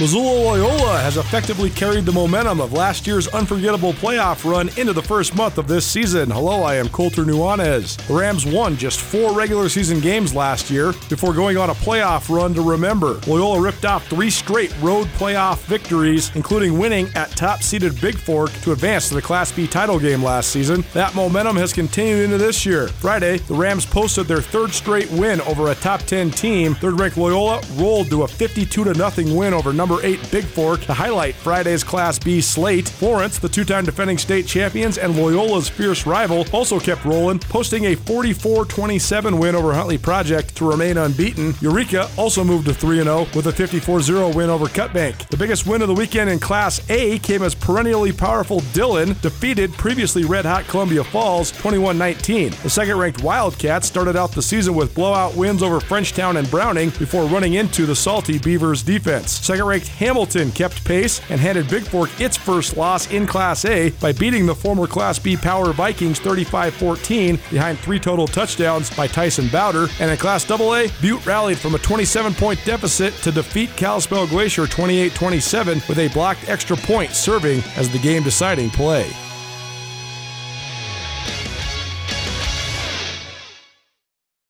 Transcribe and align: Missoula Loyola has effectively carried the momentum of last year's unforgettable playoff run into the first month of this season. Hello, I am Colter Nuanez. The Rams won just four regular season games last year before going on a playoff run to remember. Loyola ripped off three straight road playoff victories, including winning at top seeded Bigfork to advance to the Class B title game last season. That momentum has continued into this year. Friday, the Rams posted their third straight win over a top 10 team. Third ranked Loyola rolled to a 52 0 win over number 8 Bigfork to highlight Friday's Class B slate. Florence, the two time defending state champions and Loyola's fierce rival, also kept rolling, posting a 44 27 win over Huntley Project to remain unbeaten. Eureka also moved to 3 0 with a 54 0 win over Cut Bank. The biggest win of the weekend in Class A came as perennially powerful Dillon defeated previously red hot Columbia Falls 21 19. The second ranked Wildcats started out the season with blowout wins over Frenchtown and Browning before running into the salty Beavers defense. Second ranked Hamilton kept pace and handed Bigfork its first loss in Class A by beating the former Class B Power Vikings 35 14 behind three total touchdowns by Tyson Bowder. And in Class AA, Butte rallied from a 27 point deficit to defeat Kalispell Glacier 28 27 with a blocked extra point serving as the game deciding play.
Missoula 0.00 0.42
Loyola 0.42 0.98
has 0.98 1.18
effectively 1.18 1.70
carried 1.70 2.04
the 2.04 2.10
momentum 2.10 2.60
of 2.60 2.72
last 2.72 3.06
year's 3.06 3.28
unforgettable 3.28 3.92
playoff 3.92 4.48
run 4.48 4.68
into 4.76 4.92
the 4.92 5.00
first 5.00 5.36
month 5.36 5.56
of 5.56 5.68
this 5.68 5.86
season. 5.86 6.28
Hello, 6.28 6.64
I 6.64 6.74
am 6.74 6.88
Colter 6.88 7.22
Nuanez. 7.22 8.04
The 8.08 8.14
Rams 8.14 8.44
won 8.44 8.76
just 8.76 9.00
four 9.00 9.32
regular 9.32 9.68
season 9.68 10.00
games 10.00 10.34
last 10.34 10.68
year 10.68 10.94
before 11.08 11.32
going 11.32 11.56
on 11.56 11.70
a 11.70 11.74
playoff 11.74 12.28
run 12.28 12.54
to 12.54 12.60
remember. 12.60 13.20
Loyola 13.28 13.60
ripped 13.60 13.84
off 13.84 14.04
three 14.08 14.30
straight 14.30 14.74
road 14.82 15.06
playoff 15.16 15.58
victories, 15.66 16.34
including 16.34 16.76
winning 16.76 17.08
at 17.14 17.30
top 17.30 17.62
seeded 17.62 17.92
Bigfork 17.92 18.64
to 18.64 18.72
advance 18.72 19.08
to 19.10 19.14
the 19.14 19.22
Class 19.22 19.52
B 19.52 19.68
title 19.68 20.00
game 20.00 20.24
last 20.24 20.50
season. 20.50 20.82
That 20.92 21.14
momentum 21.14 21.54
has 21.54 21.72
continued 21.72 22.24
into 22.24 22.38
this 22.38 22.66
year. 22.66 22.88
Friday, 22.88 23.38
the 23.38 23.54
Rams 23.54 23.86
posted 23.86 24.26
their 24.26 24.42
third 24.42 24.72
straight 24.72 25.10
win 25.12 25.40
over 25.42 25.70
a 25.70 25.74
top 25.76 26.00
10 26.00 26.32
team. 26.32 26.74
Third 26.74 26.98
ranked 26.98 27.16
Loyola 27.16 27.62
rolled 27.74 28.10
to 28.10 28.24
a 28.24 28.28
52 28.28 28.92
0 28.92 29.36
win 29.36 29.54
over 29.54 29.72
number 29.86 30.02
8 30.02 30.18
Bigfork 30.30 30.86
to 30.86 30.94
highlight 30.94 31.34
Friday's 31.34 31.84
Class 31.84 32.18
B 32.18 32.40
slate. 32.40 32.88
Florence, 32.88 33.38
the 33.38 33.50
two 33.50 33.66
time 33.66 33.84
defending 33.84 34.16
state 34.16 34.46
champions 34.46 34.96
and 34.96 35.12
Loyola's 35.12 35.68
fierce 35.68 36.06
rival, 36.06 36.46
also 36.52 36.80
kept 36.80 37.04
rolling, 37.04 37.38
posting 37.38 37.84
a 37.84 37.94
44 37.94 38.64
27 38.64 39.38
win 39.38 39.54
over 39.54 39.74
Huntley 39.74 39.98
Project 39.98 40.56
to 40.56 40.66
remain 40.66 40.96
unbeaten. 40.96 41.54
Eureka 41.60 42.08
also 42.16 42.42
moved 42.42 42.64
to 42.64 42.72
3 42.72 43.02
0 43.02 43.26
with 43.34 43.46
a 43.46 43.52
54 43.52 44.00
0 44.00 44.32
win 44.34 44.48
over 44.48 44.68
Cut 44.68 44.94
Bank. 44.94 45.28
The 45.28 45.36
biggest 45.36 45.66
win 45.66 45.82
of 45.82 45.88
the 45.88 45.94
weekend 45.94 46.30
in 46.30 46.38
Class 46.38 46.80
A 46.88 47.18
came 47.18 47.42
as 47.42 47.54
perennially 47.54 48.12
powerful 48.12 48.60
Dillon 48.72 49.14
defeated 49.20 49.70
previously 49.74 50.24
red 50.24 50.46
hot 50.46 50.66
Columbia 50.66 51.04
Falls 51.04 51.50
21 51.52 51.98
19. 51.98 52.52
The 52.62 52.70
second 52.70 52.96
ranked 52.96 53.22
Wildcats 53.22 53.86
started 53.86 54.16
out 54.16 54.32
the 54.32 54.40
season 54.40 54.74
with 54.74 54.94
blowout 54.94 55.36
wins 55.36 55.62
over 55.62 55.78
Frenchtown 55.78 56.36
and 56.36 56.50
Browning 56.50 56.88
before 56.98 57.26
running 57.26 57.54
into 57.54 57.84
the 57.84 57.94
salty 57.94 58.38
Beavers 58.38 58.82
defense. 58.82 59.30
Second 59.30 59.66
ranked 59.74 59.88
Hamilton 59.88 60.52
kept 60.52 60.84
pace 60.84 61.20
and 61.30 61.40
handed 61.40 61.66
Bigfork 61.66 62.20
its 62.20 62.36
first 62.36 62.76
loss 62.76 63.10
in 63.10 63.26
Class 63.26 63.64
A 63.64 63.90
by 63.90 64.12
beating 64.12 64.46
the 64.46 64.54
former 64.54 64.86
Class 64.86 65.18
B 65.18 65.36
Power 65.36 65.72
Vikings 65.72 66.20
35 66.20 66.74
14 66.74 67.40
behind 67.50 67.76
three 67.80 67.98
total 67.98 68.28
touchdowns 68.28 68.94
by 68.94 69.08
Tyson 69.08 69.48
Bowder. 69.48 69.88
And 69.98 70.12
in 70.12 70.16
Class 70.16 70.48
AA, 70.48 70.86
Butte 71.00 71.26
rallied 71.26 71.58
from 71.58 71.74
a 71.74 71.78
27 71.78 72.34
point 72.34 72.64
deficit 72.64 73.14
to 73.22 73.32
defeat 73.32 73.70
Kalispell 73.70 74.28
Glacier 74.28 74.68
28 74.68 75.12
27 75.12 75.82
with 75.88 75.98
a 75.98 76.06
blocked 76.08 76.48
extra 76.48 76.76
point 76.76 77.10
serving 77.10 77.60
as 77.76 77.90
the 77.90 77.98
game 77.98 78.22
deciding 78.22 78.70
play. 78.70 79.10